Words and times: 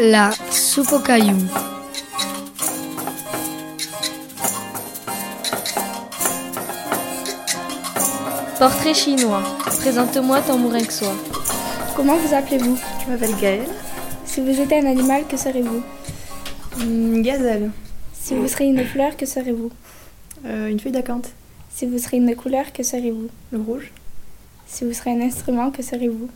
La 0.00 0.30
soupe 0.50 0.92
aux 0.92 0.98
cailloux. 0.98 1.36
Portrait 8.58 8.94
chinois. 8.94 9.42
Présente-moi 9.80 10.40
tambourin 10.40 10.82
que 10.82 10.92
soit. 10.92 11.14
Comment 11.94 12.16
vous 12.16 12.34
appelez-vous? 12.34 12.78
Je 13.04 13.10
m'appelle 13.10 13.36
Gaëlle. 13.40 13.66
Si 14.24 14.40
vous 14.40 14.60
étiez 14.60 14.78
un 14.78 14.86
animal, 14.86 15.26
que 15.28 15.36
serez-vous? 15.36 15.82
Une 16.80 17.22
gazelle. 17.22 17.70
Si 18.12 18.34
vous 18.34 18.48
seriez 18.48 18.70
une 18.70 18.84
fleur, 18.84 19.16
que 19.16 19.26
serez-vous? 19.26 19.70
Euh, 20.46 20.68
une 20.68 20.80
feuille 20.80 20.92
d'acanthe. 20.92 21.30
Si 21.70 21.86
vous 21.86 21.98
seriez 21.98 22.18
une 22.18 22.34
couleur, 22.34 22.72
que 22.72 22.82
serez-vous? 22.82 23.28
Le 23.52 23.60
rouge. 23.60 23.92
Si 24.66 24.84
vous 24.84 24.92
seriez 24.92 25.22
un 25.22 25.26
instrument, 25.26 25.70
que 25.70 25.82
serez-vous? 25.82 26.28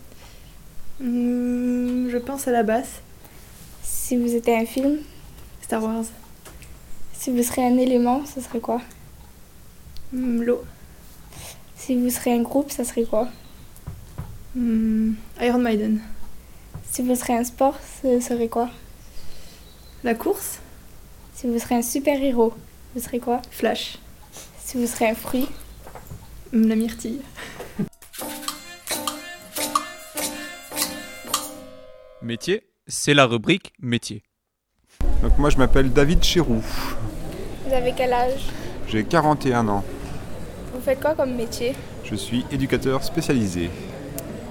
Hmm, 1.01 2.09
je 2.11 2.17
pense 2.19 2.49
à 2.49 2.51
la 2.53 2.63
basse. 2.63 3.01
Si 3.83 4.17
vous 4.17 4.35
étiez 4.35 4.57
un 4.57 4.67
film 4.67 4.99
Star 5.63 5.83
Wars. 5.83 6.05
Si 7.13 7.31
vous 7.31 7.43
seriez 7.43 7.67
un 7.67 7.77
élément, 7.79 8.25
ce 8.27 8.41
serait 8.41 8.61
quoi? 8.61 8.81
Hmm, 10.13 10.43
L'eau. 10.43 10.63
Si 11.77 11.95
vous 11.95 12.11
seriez 12.11 12.35
un 12.39 12.43
groupe, 12.43 12.71
ça 12.71 12.85
serait 12.85 13.05
quoi? 13.05 13.29
Hmm, 14.55 15.13
Iron 15.41 15.59
Maiden. 15.59 16.01
Si 16.91 17.03
vous 17.03 17.15
seriez 17.15 17.37
un 17.37 17.45
sport, 17.45 17.77
ce 18.03 18.19
serait 18.21 18.49
quoi? 18.49 18.71
La 20.05 20.15
course. 20.15 20.59
Si 21.35 21.47
vous 21.47 21.59
seriez 21.59 21.77
un 21.77 21.83
super-héros, 21.83 22.55
vous 22.95 23.01
serez 23.01 23.19
quoi? 23.21 23.43
Flash. 23.51 23.99
Si 24.65 24.77
vous 24.79 24.87
seriez 24.87 25.11
un 25.11 25.15
fruit, 25.15 25.49
Hmm, 26.53 26.67
La 26.67 26.77
myrtille. 26.77 27.21
Métier, 32.29 32.63
c'est 32.87 33.15
la 33.15 33.25
rubrique 33.25 33.73
métier. 33.81 34.23
Donc 35.23 35.39
moi 35.39 35.49
je 35.49 35.57
m'appelle 35.57 35.91
David 35.91 36.23
Chéroux, 36.23 36.63
vous 37.65 37.73
avez 37.73 37.95
quel 37.97 38.13
âge? 38.13 38.43
J'ai 38.87 39.03
41 39.03 39.67
ans, 39.69 39.83
Vous 40.75 40.81
faites 40.83 41.01
quoi 41.01 41.15
comme 41.15 41.35
métier? 41.35 41.73
Je 42.05 42.15
suis 42.15 42.45
éducateur 42.53 43.03
spécialisé. 43.03 43.71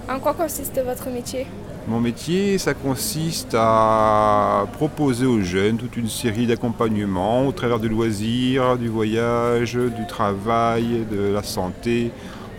En 0.09 0.17
quoi 0.19 0.33
consiste 0.33 0.81
votre 0.83 1.11
métier? 1.11 1.45
Mon 1.87 1.99
métier, 1.99 2.57
ça 2.57 2.73
consiste 2.73 3.53
à 3.53 4.65
proposer 4.73 5.27
aux 5.27 5.41
jeunes 5.41 5.77
toute 5.77 5.97
une 5.97 6.09
série 6.09 6.47
d'accompagnements 6.47 7.45
au 7.45 7.51
travers 7.51 7.79
du 7.79 7.89
loisir, 7.89 8.79
du 8.79 8.87
voyage, 8.87 9.75
du 9.75 10.07
travail, 10.07 11.05
de 11.11 11.31
la 11.31 11.43
santé. 11.43 12.09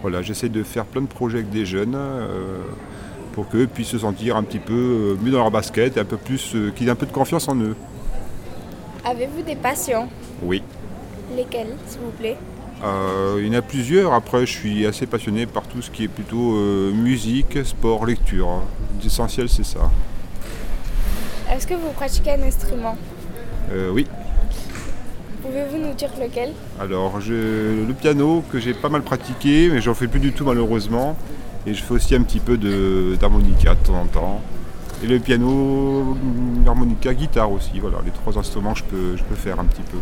Voilà, 0.01 0.23
j'essaie 0.23 0.48
de 0.48 0.62
faire 0.62 0.85
plein 0.85 1.03
de 1.03 1.09
projets 1.09 1.39
avec 1.39 1.51
des 1.51 1.67
jeunes 1.67 1.97
euh, 1.97 2.59
pour 3.39 3.48
qu'eux 3.48 3.69
puissent 3.69 3.91
se 3.91 3.98
sentir 3.98 4.36
un 4.36 4.42
petit 4.42 4.58
peu 4.58 4.72
euh, 4.72 5.17
mieux 5.22 5.31
dans 5.31 5.39
leur 5.39 5.53
basket 5.53 5.97
et 5.97 6.00
un 6.00 6.05
peu 6.05 6.17
plus, 6.17 6.56
euh, 6.56 6.72
qu'ils 6.75 6.89
aient 6.89 6.91
un 6.91 6.97
peu 6.97 7.06
de 7.06 7.12
confiance 7.12 7.47
en 7.47 7.55
eux. 7.55 7.77
Avez-vous 9.05 9.42
des 9.42 9.55
passions? 9.55 10.08
Oui. 10.42 10.61
Lesquelles, 11.36 11.77
s'il 11.86 12.00
vous 12.00 12.11
plaît? 12.11 12.36
Euh, 12.83 13.36
il 13.39 13.47
y 13.47 13.50
en 13.50 13.58
a 13.61 13.62
plusieurs. 13.62 14.12
Après, 14.12 14.45
je 14.45 14.50
suis 14.50 14.84
assez 14.86 15.06
passionné 15.06 15.47
par 15.47 15.62
tout 15.69 15.80
ce 15.83 15.89
qui 15.89 16.03
est 16.03 16.08
plutôt 16.08 16.56
euh, 16.56 16.91
musique, 16.92 17.64
sport, 17.64 18.06
lecture. 18.06 18.62
L'essentiel, 19.05 19.48
c'est 19.48 19.64
ça. 19.64 19.89
Est-ce 21.48 21.69
que 21.69 21.75
vous 21.75 21.92
pratiquez 21.95 22.33
un 22.33 22.42
instrument? 22.42 22.97
Euh, 23.70 23.92
oui. 23.92 24.08
Pouvez-vous 25.42 25.77
nous 25.78 25.95
dire 25.95 26.11
lequel? 26.20 26.55
Alors, 26.80 27.20
je- 27.20 27.86
le 27.86 27.95
piano 27.95 28.42
que 28.50 28.58
j'ai 28.58 28.75
pas 28.75 28.89
mal 28.89 29.02
pratiqué, 29.02 29.70
mais 29.73 29.80
j'en 29.80 29.95
fais 29.95 30.08
plus 30.08 30.19
du 30.19 30.33
tout 30.33 30.45
malheureusement. 30.45 31.17
Et 31.67 31.75
je 31.75 31.83
fais 31.83 31.95
aussi 31.95 32.14
un 32.14 32.23
petit 32.23 32.41
peu 32.41 32.56
d'harmonica 32.56 33.75
de, 33.75 33.87
temps 33.87 34.01
en 34.01 34.06
temps. 34.06 34.41
Et 35.03 35.06
le 35.06 35.19
piano, 35.19 36.17
l'harmonica, 36.64 37.14
guitare 37.14 37.53
aussi. 37.53 37.78
Voilà, 37.78 37.98
les 38.05 38.11
trois 38.11 38.37
instruments 38.39 38.73
que 38.73 38.78
je 38.78 38.84
peux, 38.84 39.17
je 39.17 39.23
peux 39.23 39.34
faire 39.34 39.61
un 39.61 39.64
petit 39.64 39.83
peu. 39.83 39.98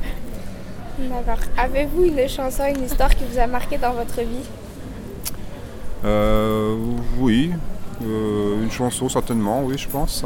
D'accord. 0.98 1.44
Avez-vous 1.58 2.04
une 2.04 2.28
chanson, 2.28 2.64
une 2.74 2.84
histoire 2.84 3.14
qui 3.14 3.24
vous 3.30 3.38
a 3.38 3.46
marqué 3.46 3.76
dans 3.76 3.92
votre 3.92 4.20
vie? 4.20 4.46
Euh, 6.04 6.76
oui. 7.18 7.52
Euh, 8.02 8.62
une 8.62 8.70
chanson 8.70 9.08
certainement, 9.08 9.62
oui, 9.64 9.76
je 9.76 9.88
pense. 9.88 10.24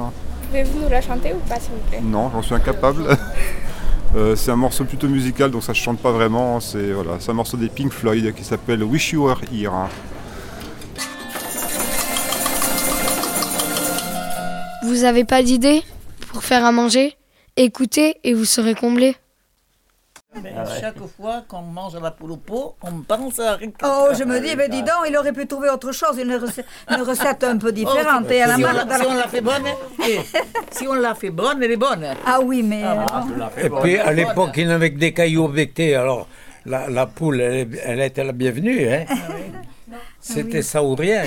Pouvez-vous 0.49 0.81
nous 0.81 0.89
la 0.89 1.01
chanter 1.01 1.33
ou 1.33 1.49
pas, 1.49 1.59
s'il 1.59 1.73
vous 1.73 1.89
plaît? 1.89 2.01
Non, 2.03 2.31
j'en 2.33 2.43
suis 2.43 2.55
incapable. 2.55 3.05
Euh, 4.17 4.35
c'est 4.35 4.51
un 4.51 4.57
morceau 4.57 4.85
plutôt 4.85 5.07
musical, 5.07 5.53
donc 5.53 5.63
ça 5.63 5.71
ne 5.71 5.77
chante 5.77 6.01
pas 6.01 6.11
vraiment. 6.11 6.59
C'est 6.59 6.91
voilà, 6.91 7.13
c'est 7.21 7.31
un 7.31 7.35
morceau 7.35 7.57
des 7.57 7.69
Pink 7.69 7.93
Floyd 7.93 8.35
qui 8.35 8.43
s'appelle 8.43 8.83
Wish 8.83 9.13
You 9.13 9.27
Were 9.27 9.41
Here. 9.53 9.71
Vous 14.91 15.05
avez 15.05 15.25
pas 15.25 15.45
d'idée 15.45 15.85
pour 16.33 16.43
faire 16.43 16.65
à 16.65 16.73
manger? 16.73 17.17
Écoutez 17.57 18.17
et 18.25 18.35
vous 18.35 18.45
serez 18.45 18.75
comblé. 18.75 19.15
Ben, 20.35 20.65
Chaque 20.81 20.99
fois 21.17 21.45
qu'on 21.47 21.63
mange 21.63 21.97
la 22.03 22.11
poule 22.11 22.33
au 22.33 22.37
pot, 22.37 22.75
on 22.83 23.03
pense 23.03 23.39
à 23.39 23.55
Rick. 23.55 23.77
Oh, 23.85 24.09
je 24.19 24.25
me 24.25 24.41
dis, 24.41 24.57
ben 24.57 24.69
dis 24.69 24.83
donc, 24.83 25.05
il 25.09 25.17
aurait 25.17 25.33
pu 25.33 25.47
trouver 25.47 25.69
autre 25.71 25.93
chose, 25.93 26.19
une 26.19 26.35
recette, 26.35 26.67
une 26.91 27.03
recette 27.03 27.45
un 27.45 27.57
peu 27.57 27.71
différente. 27.71 28.29
et 28.33 28.43
à 28.43 28.49
la 28.49 28.57
si, 28.57 28.65
on 28.65 28.73
la, 28.73 28.99
si 28.99 29.07
on 29.07 29.15
la 29.15 29.29
fait 29.29 29.41
bonne, 29.41 29.63
eh, 30.09 30.21
si 30.73 30.89
on 30.89 30.95
la 30.95 31.15
fait 31.15 31.31
bonne, 31.31 31.63
elle 31.63 31.71
est 31.71 31.77
bonne. 31.77 32.05
Ah 32.27 32.41
oui, 32.41 32.65
mais 32.65 32.83
euh, 32.85 32.97
Et 33.63 33.71
puis 33.71 33.97
à 33.97 34.11
l'époque, 34.13 34.55
il 34.57 34.67
n'y 34.67 34.73
avait 34.73 34.93
que 34.93 34.99
des 34.99 35.13
cailloux 35.13 35.47
bectés. 35.47 35.95
Alors 35.95 36.27
la, 36.67 36.91
la 36.91 37.07
poule, 37.07 37.41
elle, 37.41 37.79
elle 37.85 38.01
était 38.01 38.25
la 38.25 38.33
bienvenue. 38.33 38.93
Hein. 38.93 39.05
C'était 40.19 40.63
ça 40.63 40.83
ou 40.83 40.97
rien. 40.97 41.27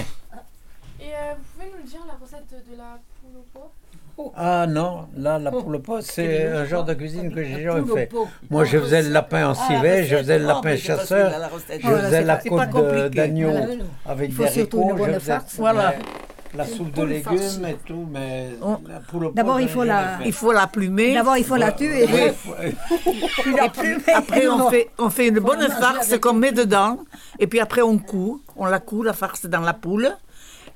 Et 0.99 1.11
vous 1.37 1.43
pouvez 1.55 1.71
nous 1.77 1.87
dire 1.89 2.01
la 2.07 2.13
recette 2.21 2.47
de 2.49 2.77
la 2.77 2.99
poule 3.19 3.37
au 3.39 3.45
pot 3.59 3.71
Ah 4.35 4.65
non, 4.67 5.07
là, 5.17 5.37
la 5.39 5.51
poule 5.51 5.75
au 5.75 5.79
pot, 5.79 6.01
c'est 6.01 6.47
un 6.47 6.65
genre 6.65 6.83
de 6.83 6.93
cuisine 6.93 7.33
que 7.33 7.43
j'ai 7.43 7.63
jamais 7.63 7.83
fait. 7.93 8.09
Moi, 8.49 8.63
je 8.65 8.77
faisais 8.77 9.01
le 9.03 9.09
lapin 9.09 9.47
en 9.49 9.53
civet, 9.53 10.05
je 10.05 10.17
faisais 10.17 10.39
le 10.39 10.45
lapin 10.45 10.75
chasseur, 10.77 11.31
je 11.69 11.87
faisais 11.87 12.21
la 12.23 12.37
côte 12.37 13.11
d'agneau 13.13 13.49
Voilà. 13.51 13.73
avec 14.05 14.35
des 14.35 14.43
haricots, 14.45 14.89
je 14.91 14.97
bonne 14.97 15.13
faisais 15.15 15.31
farce. 15.31 15.55
Voilà. 15.57 15.93
la 16.55 16.65
soupe 16.67 16.93
de 16.93 17.03
légumes 17.03 17.65
et 17.67 17.75
tout, 17.85 18.07
mais 18.11 18.49
Oh. 18.61 18.77
la 18.87 18.99
poule 18.99 19.25
au 19.25 19.29
pot, 19.29 19.35
D'abord, 19.35 19.59
il 19.59 19.67
faut 19.67 19.83
la-. 19.83 20.19
Il 20.23 20.31
faut 20.33 20.51
la 20.51 20.67
plumer. 20.67 21.15
d'abord 21.15 21.35
il 21.37 21.43
faut 21.43 21.55
la 21.55 21.71
tuer. 21.71 22.05
La 23.57 23.69
plumer. 23.73 24.03
Après, 24.13 24.47
on 24.47 24.69
fait, 24.69 24.89
on 24.99 25.09
fait 25.09 25.27
une 25.29 25.39
bonne 25.39 25.67
farce 25.69 26.15
qu'on 26.19 26.33
met 26.33 26.51
dedans. 26.51 26.99
Et 27.39 27.47
puis 27.47 27.59
après, 27.59 27.81
on 27.81 27.97
coud. 27.97 28.39
On 28.55 28.65
la 28.67 28.79
coud, 28.79 29.05
la 29.07 29.13
farce, 29.13 29.47
dans 29.47 29.61
la 29.61 29.73
poule. 29.73 30.11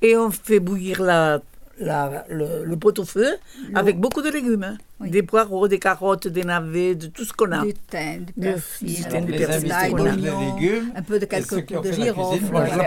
Et 0.02 0.16
on 0.16 0.30
fait 0.32 0.58
bouillir 0.58 1.00
la, 1.02 1.38
la- 1.80 2.24
le, 2.28 2.64
le 2.64 2.76
pot 2.76 2.98
au 2.98 3.04
feu 3.04 3.36
avec 3.74 3.98
beaucoup 3.98 4.22
de 4.22 4.30
légumes. 4.30 4.64
hein. 4.64 4.76
Oui. 5.00 5.10
Des 5.10 5.22
poireaux, 5.22 5.68
des 5.68 5.78
carottes, 5.78 6.26
des 6.26 6.42
navets, 6.42 6.96
de 6.96 7.06
tout 7.06 7.24
ce 7.24 7.32
qu'on 7.32 7.52
a. 7.52 7.62
Du 7.64 7.72
thym, 7.72 8.24
du 8.24 8.32
persil, 8.32 8.88
du 8.96 9.04
thym, 9.04 9.24
du 9.26 9.32
de 9.32 9.38
persil, 9.38 9.72
légumes, 10.16 10.92
un 10.96 11.02
peu 11.02 11.20
de 11.20 11.24
quelques 11.26 11.70
de 11.70 11.82
fait 11.92 12.02
girofle. 12.02 12.42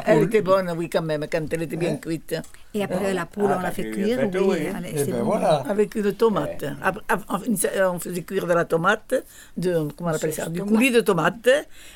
Elle 0.06 0.24
était 0.24 0.41
bonne, 0.41 0.74
oui, 0.78 0.90
quand 0.90 1.02
même, 1.03 1.25
quand 1.31 1.41
elle 1.53 1.62
était 1.62 1.78
bien 1.78 1.96
cuite. 1.96 2.35
Et 2.74 2.84
après 2.84 3.13
la 3.13 3.25
poule, 3.25 3.47
Ah, 3.50 3.57
on 3.59 3.62
la 3.62 3.72
fait 3.72 3.84
bah, 3.84 3.91
cuire. 3.91 4.19
faites 4.19 4.35
Oui, 4.35 4.46
oui. 4.46 4.68
allez, 4.75 4.91
Eh 4.94 5.03
ben 5.06 5.19
bon. 5.19 5.23
voilà. 5.23 5.63
Avec 5.69 5.96
une 5.96 6.12
tomate. 6.13 6.66
On 7.90 7.97
faisait 8.00 8.23
cuire 8.23 8.46
de 8.46 8.53
la 8.53 8.66
tomate, 8.66 9.16
de, 9.56 9.88
comment 9.96 10.12
on 10.12 10.13
appelle 10.13 10.34
ça, 10.34 10.47
du 10.50 10.62
coulis 10.63 10.91
de 10.91 11.00
tomate, 11.00 11.50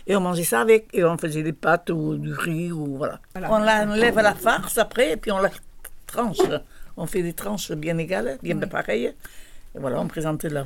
et 0.08 0.16
on 0.16 0.22
mangeait 0.22 0.44
ça 0.46 0.62
avec, 0.62 0.88
et 0.94 1.04
on 1.04 1.18
faisait 1.18 1.44
des 1.44 1.52
pâtes 1.54 1.90
ou 1.90 2.16
du 2.16 2.32
riz, 2.34 2.72
ou 2.72 2.96
voilà. 2.98 3.20
On 3.50 3.58
la- 3.58 3.84
enlève 3.84 4.16
la 4.16 4.34
farce 4.34 4.78
après, 4.78 5.12
et 5.12 5.18
puis 5.18 5.32
on 5.34 5.40
la 5.40 5.50
tranche. 6.08 6.38
On 6.98 7.06
fait 7.06 7.22
des 7.22 7.34
tranches 7.34 7.72
bien 7.74 7.98
égales, 7.98 8.38
bien 8.42 8.58
pareilles. 8.60 9.14
Et 9.76 9.80
voilà, 9.80 10.00
on 10.00 10.08
présentait 10.08 10.50
la, 10.50 10.64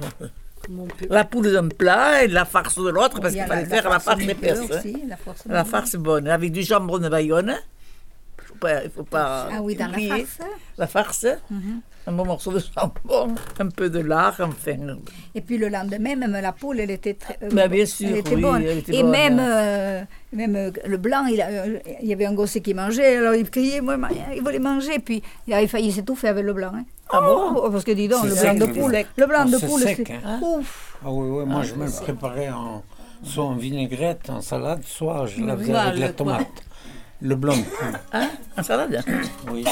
la 1.09 1.23
poule 1.23 1.51
d'un 1.51 1.67
plat 1.69 2.23
et 2.23 2.27
la 2.27 2.45
farce 2.45 2.77
de 2.77 2.89
l'autre, 2.89 3.19
parce 3.19 3.33
qu'il 3.33 3.43
fallait 3.45 3.63
la- 3.63 3.69
la 3.69 3.81
faire 3.81 3.89
la 3.89 3.99
farce 3.99 4.21
épaisse. 4.21 4.59
hein. 4.59 4.77
aussi, 4.77 5.03
la 5.07 5.17
farce 5.17 5.45
La 5.45 5.51
mignonne. 5.53 5.65
farce 5.65 5.95
bonne, 5.95 6.27
avec 6.27 6.51
du 6.51 6.61
jambon 6.63 6.99
de 6.99 7.09
Bayonne. 7.09 7.55
Pas- 8.59 8.83
Il 8.83 8.89
faut 8.89 9.03
pas 9.03 9.47
Ah 9.51 9.61
oui, 9.61 9.75
dans 9.75 9.87
la 9.87 9.97
farce. 9.99 10.37
La 10.77 10.87
farce, 10.87 11.25
un 12.07 12.11
bon 12.11 12.25
morceau 12.25 12.51
de 12.51 12.59
jambon, 12.59 13.35
un 13.59 13.67
peu 13.67 13.89
de 13.89 13.99
lard, 13.99 14.35
enfin. 14.39 14.75
Et 15.35 15.41
puis 15.41 15.57
le 15.57 15.69
lendemain, 15.69 16.15
même 16.15 16.31
la 16.41 16.51
poule, 16.53 16.79
elle 16.79 16.91
était 16.91 17.13
très. 17.13 17.37
euh, 17.43 17.49
Bah, 17.51 17.67
bien 17.67 17.85
sûr, 17.85 18.07
elle 18.09 18.17
était 18.17 18.35
oui, 18.35 18.41
bonne. 18.41 18.63
elle 18.63 18.77
était 18.79 18.95
et 18.95 19.01
bonne. 19.03 19.11
même, 19.11 19.37
euh, 19.39 20.01
même 20.33 20.55
euh, 20.55 20.71
le 20.85 20.97
blanc, 20.97 21.25
il, 21.25 21.39
a- 21.41 21.47
euh, 21.49 21.79
il 22.01 22.07
y 22.07 22.13
avait 22.13 22.25
un 22.25 22.33
gosse 22.33 22.57
qui 22.63 22.73
mangeait, 22.73 23.17
alors 23.17 23.35
il 23.35 23.49
criait, 23.49 23.81
moi, 23.81 23.97
il 24.35 24.41
voulait 24.41 24.59
manger, 24.59 24.99
puis 24.99 25.21
il 25.47 25.53
avait 25.53 25.67
failli 25.67 25.91
s'étouffer 25.91 26.29
avec 26.29 26.43
le 26.45 26.53
blanc. 26.53 26.71
hein. 26.73 26.85
Ah 27.11 27.21
bon? 27.21 27.53
Oh, 27.55 27.69
Parce 27.71 27.83
que 27.83 27.91
dis 27.91 28.07
donc, 28.07 28.21
C'est 28.23 28.29
le 28.29 28.35
sec, 28.35 28.43
blanc 28.57 28.67
de 28.67 28.73
c'est 28.73 28.79
poule, 28.79 28.91
sec. 28.91 29.07
le 29.17 29.25
blanc 29.27 29.43
Oh, 29.45 29.49
de 29.51 29.57
c'est 29.57 29.67
poule, 29.67 29.81
sec, 29.81 30.03
c'est. 30.07 30.13
hein. 30.25 30.39
Ouf. 30.41 30.97
Ah 31.03 31.11
oui, 31.11 31.27
oui, 31.29 31.45
moi 31.45 31.63
je 31.63 31.73
me 31.75 31.85
le 31.85 31.91
préparais 31.91 32.49
en, 32.49 32.83
soit 33.23 33.43
en 33.45 33.55
vinaigrette, 33.55 34.29
en 34.29 34.41
salade, 34.41 34.83
soit 34.85 35.25
je 35.27 35.43
la 35.43 35.57
faisais 35.57 35.73
avec 35.75 35.99
la 35.99 36.09
tomate. 36.13 36.47
Le 37.21 37.35
blanc 37.35 37.55
Hein? 38.13 38.29
En 38.57 38.63
salade 38.63 39.03
oui. 39.51 39.65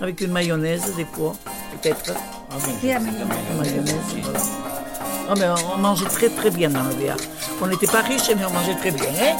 Avec 0.00 0.20
une 0.20 0.32
mayonnaise, 0.32 0.94
des 0.96 1.04
pois, 1.04 1.32
peut-être. 1.72 2.14
Ah, 2.50 2.54
Une 2.82 3.58
mayonnaise 3.58 3.94
voilà. 4.22 4.38
Oh, 5.30 5.34
mais 5.38 5.46
on, 5.74 5.78
mangeait 5.78 6.06
très 6.06 6.28
très 6.28 6.50
bien 6.50 6.68
dans 6.68 6.82
le 6.82 6.94
Béarn. 6.94 7.18
On 7.62 7.66
n'était 7.66 7.86
pas 7.86 8.02
riches, 8.02 8.30
mais 8.36 8.44
on 8.44 8.50
mangeait 8.50 8.74
très 8.74 8.90
bien. 8.90 9.06
Hein? 9.06 9.36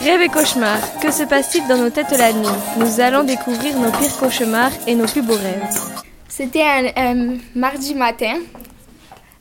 Rêve 0.00 0.20
et 0.20 0.28
cauchemar, 0.28 0.78
que 1.02 1.10
se 1.10 1.24
passe-t-il 1.24 1.66
dans 1.66 1.78
nos 1.78 1.90
têtes 1.90 2.12
la 2.16 2.32
nuit? 2.32 2.46
Nous 2.78 3.00
allons 3.00 3.24
découvrir 3.24 3.76
nos 3.76 3.90
pires 3.90 4.16
cauchemars 4.18 4.70
et 4.86 4.94
nos 4.94 5.06
plus 5.06 5.22
beaux 5.22 5.34
rêves. 5.34 6.05
C'était 6.28 6.62
un, 6.62 7.38
mardi 7.54 7.94
matin, 7.94 8.38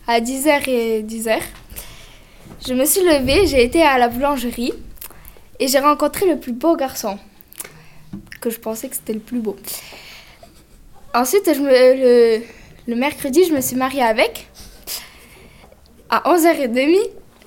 à 0.08 0.20
10h 0.20 0.70
et 0.70 1.04
10h. 1.04 1.40
Je 2.68 2.74
me 2.74 2.86
suis 2.86 3.02
levée, 3.02 3.48
j'ai 3.48 3.64
été 3.64 3.82
à 3.82 3.98
la 3.98 4.08
boulangerie 4.08 4.72
et 5.60 5.68
j'ai 5.68 5.80
rencontré 5.80 6.28
le 6.28 6.40
plus 6.40 6.54
beau 6.54 6.76
garçon, 6.76 7.18
que 8.40 8.50
je 8.50 8.60
pensais 8.60 8.88
que 8.88 8.96
c'était 8.96 9.14
le 9.14 9.20
plus 9.20 9.40
beau. 9.40 9.56
Ensuite, 11.14 11.48
le 11.48 12.96
mercredi, 12.96 13.44
je 13.46 13.54
me 13.54 13.62
suis 13.62 13.76
mariée 13.76 14.04
avec. 14.04 14.48
À 16.10 16.22
11h30, 16.32 16.98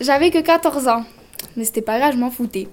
j'avais 0.01 0.31
que 0.31 0.41
14 0.41 0.89
ans. 0.89 1.05
Mais 1.57 1.65
c'était 1.65 1.83
pas 1.83 1.99
grave, 1.99 2.15
je 2.15 2.19
m'en 2.19 2.31
foutais. 2.31 2.69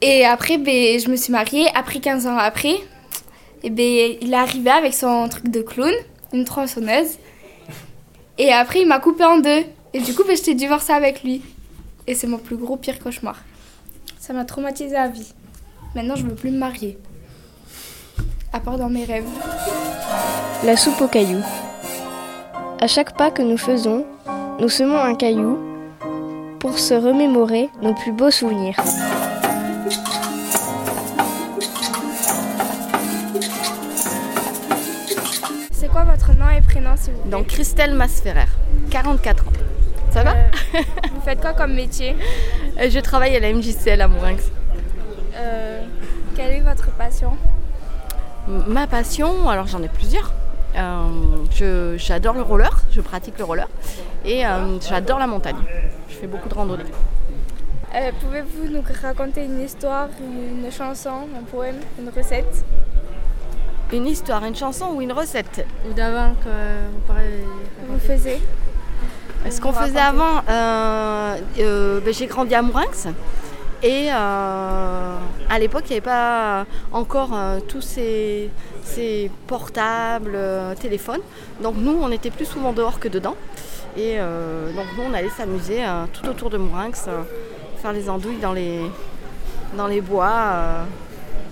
Et 0.00 0.24
après, 0.24 0.58
ben, 0.58 0.98
je 0.98 1.08
me 1.08 1.16
suis 1.16 1.32
mariée. 1.32 1.66
Après 1.74 2.00
15 2.00 2.26
ans 2.26 2.38
après, 2.38 2.76
et 3.62 3.70
ben, 3.70 4.16
il 4.20 4.32
est 4.32 4.36
arrivé 4.36 4.70
avec 4.70 4.94
son 4.94 5.28
truc 5.28 5.48
de 5.50 5.60
clown, 5.60 5.92
une 6.32 6.44
tronçonneuse. 6.44 7.18
Et 8.38 8.52
après, 8.52 8.82
il 8.82 8.86
m'a 8.86 9.00
coupé 9.00 9.24
en 9.24 9.38
deux. 9.38 9.64
Et 9.92 10.00
du 10.00 10.14
coup, 10.14 10.22
ben, 10.26 10.36
j'étais 10.36 10.54
divorcée 10.54 10.92
avec 10.92 11.22
lui. 11.22 11.42
Et 12.06 12.14
c'est 12.14 12.26
mon 12.26 12.38
plus 12.38 12.56
gros 12.56 12.76
pire 12.76 12.98
cauchemar. 12.98 13.36
Ça 14.18 14.32
m'a 14.32 14.44
traumatisée 14.44 14.96
à 14.96 15.08
vie. 15.08 15.32
Maintenant, 15.94 16.16
je 16.16 16.24
veux 16.24 16.34
plus 16.34 16.50
me 16.50 16.58
marier. 16.58 16.98
À 18.52 18.60
part 18.60 18.78
dans 18.78 18.88
mes 18.88 19.04
rêves. 19.04 19.28
La 20.64 20.76
soupe 20.76 21.00
aux 21.00 21.08
cailloux. 21.08 21.44
À 22.80 22.86
chaque 22.86 23.16
pas 23.16 23.30
que 23.30 23.42
nous 23.42 23.58
faisons, 23.58 24.06
nous 24.60 24.68
semons 24.68 24.98
un 24.98 25.14
caillou 25.14 25.58
pour 26.58 26.78
se 26.78 26.94
remémorer 26.94 27.68
nos 27.82 27.94
plus 27.94 28.12
beaux 28.12 28.30
souvenirs. 28.30 28.76
Prénom, 36.78 36.96
s'il 36.96 37.12
vous 37.14 37.20
plaît 37.22 37.30
Donc 37.30 37.46
Christelle 37.48 37.94
Masferrer, 37.94 38.46
44 38.90 39.46
ans. 39.48 39.52
Ça 40.10 40.22
va? 40.22 40.32
Euh, 40.32 40.80
Vous 41.14 41.20
faites 41.24 41.40
quoi 41.40 41.52
comme 41.52 41.74
métier? 41.74 42.16
Euh, 42.80 42.88
Je 42.90 42.98
travaille 43.00 43.36
à 43.36 43.40
la 43.40 43.52
MJCL 43.52 44.00
à 44.00 44.08
Mourinx. 44.08 44.50
Euh, 45.36 45.82
Quelle 46.36 46.52
est 46.52 46.60
votre 46.60 46.90
passion? 46.92 47.32
Ma 48.66 48.86
passion, 48.86 49.48
alors 49.50 49.66
j'en 49.66 49.82
ai 49.82 49.88
plusieurs. 49.88 50.32
Euh, 50.76 51.96
j'adore 51.96 52.34
le 52.34 52.42
roller, 52.42 52.70
je 52.90 53.00
pratique 53.00 53.38
le 53.38 53.44
roller 53.44 53.68
et 54.24 54.42
j'adore 54.88 55.18
la 55.18 55.26
montagne. 55.26 55.56
Je 56.08 56.14
fais 56.14 56.26
beaucoup 56.26 56.48
de 56.48 56.54
randonnées. 56.54 56.84
Pouvez-vous 58.20 58.70
nous 58.72 58.82
raconter 59.02 59.44
une 59.44 59.60
histoire, 59.60 60.08
une 60.20 60.70
chanson, 60.70 61.26
un 61.38 61.42
poème, 61.42 61.76
une 61.98 62.08
recette? 62.08 62.64
Une 63.92 64.06
histoire, 64.06 64.44
une 64.44 64.54
chanson 64.54 64.92
ou 64.94 65.00
une 65.00 65.12
recette 65.12 65.66
Ou 65.88 65.94
d'avant 65.94 66.34
que 66.44 66.48
vous 66.92 67.00
parlez. 67.06 67.44
Vous 67.88 67.98
faisiez 67.98 68.38
Ce 69.48 69.60
qu'on 69.60 69.70
Vous 69.70 69.80
faisait 69.80 69.98
avant, 69.98 70.42
euh, 70.48 71.36
euh, 71.58 72.00
ben, 72.00 72.12
j'ai 72.12 72.26
grandi 72.26 72.54
à 72.54 72.62
Mourinx 72.62 73.08
et 73.80 74.08
euh, 74.10 75.16
à 75.48 75.58
l'époque 75.60 75.84
il 75.86 75.90
n'y 75.90 75.96
avait 75.98 76.00
pas 76.04 76.66
encore 76.90 77.30
euh, 77.32 77.60
tous 77.60 77.80
ces, 77.80 78.50
ces 78.82 79.30
portables, 79.46 80.32
euh, 80.34 80.74
téléphones. 80.74 81.20
Donc 81.62 81.76
nous 81.78 81.96
on 82.02 82.10
était 82.10 82.30
plus 82.30 82.44
souvent 82.44 82.72
dehors 82.72 82.98
que 82.98 83.08
dedans. 83.08 83.36
Et 83.96 84.16
euh, 84.18 84.72
donc 84.72 84.86
nous 84.96 85.04
on 85.08 85.14
allait 85.14 85.30
s'amuser 85.30 85.84
euh, 85.84 86.04
tout 86.12 86.28
autour 86.28 86.50
de 86.50 86.58
Mourinx, 86.58 87.06
euh, 87.06 87.22
faire 87.80 87.92
les 87.92 88.10
andouilles 88.10 88.40
dans 88.40 88.52
les, 88.52 88.80
dans 89.76 89.86
les 89.86 90.00
bois, 90.00 90.34
euh, 90.34 90.84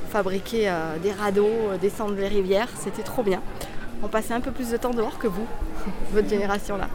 fabriquer 0.06 0.68
euh, 0.68 0.98
des 0.98 1.12
radeaux, 1.12 1.46
euh, 1.46 1.78
descendre 1.78 2.14
les 2.14 2.28
rivières. 2.28 2.68
C'était 2.78 3.02
trop 3.02 3.22
bien. 3.22 3.42
On 4.02 4.08
passait 4.08 4.34
un 4.34 4.40
peu 4.40 4.50
plus 4.50 4.70
de 4.70 4.76
temps 4.76 4.90
dehors 4.90 5.18
que 5.18 5.26
vous, 5.26 5.46
votre 6.12 6.28
génération 6.28 6.76
là. 6.76 6.88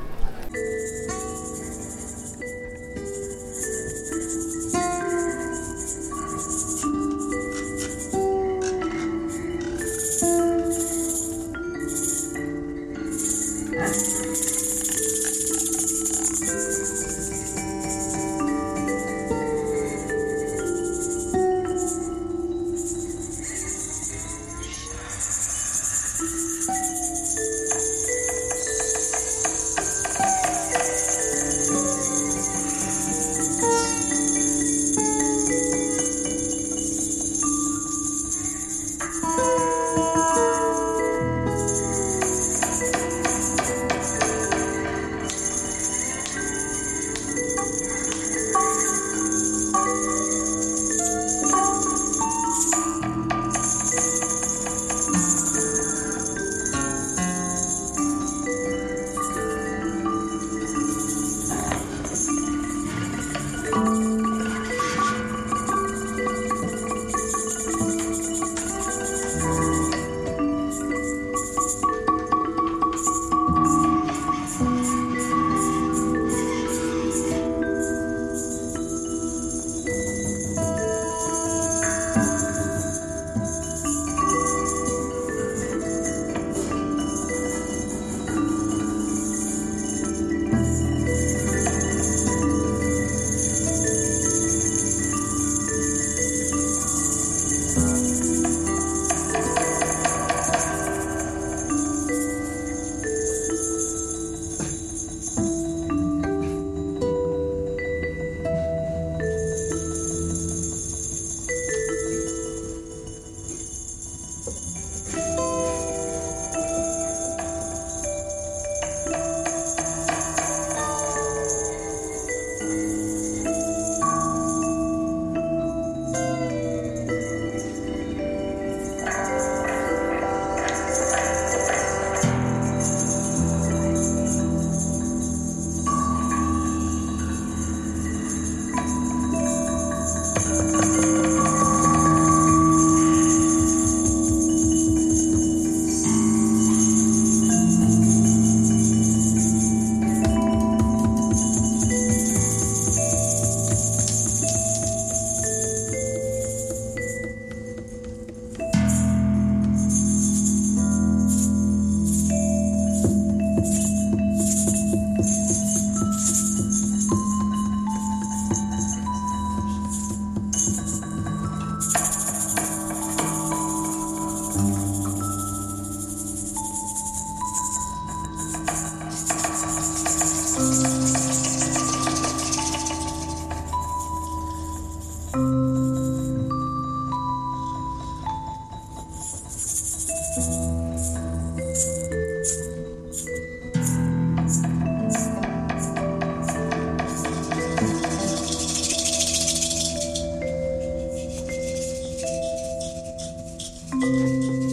Música 203.93 204.70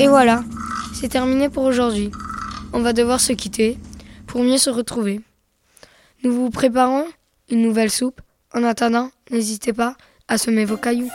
Et 0.00 0.08
voilà, 0.08 0.42
c'est 0.94 1.10
terminé 1.10 1.50
pour 1.50 1.64
aujourd'hui. 1.64 2.10
On 2.72 2.80
va 2.80 2.94
devoir 2.94 3.20
se 3.20 3.34
quitter 3.34 3.76
pour 4.26 4.42
mieux 4.42 4.56
se 4.56 4.70
retrouver. 4.70 5.20
Nous 6.24 6.32
vous 6.32 6.48
préparons 6.48 7.04
une 7.50 7.60
nouvelle 7.60 7.90
soupe. 7.90 8.22
En 8.54 8.64
attendant, 8.64 9.10
n'hésitez 9.30 9.74
pas 9.74 9.96
à 10.26 10.38
semer 10.38 10.64
vos 10.64 10.78
cailloux. 10.78 11.10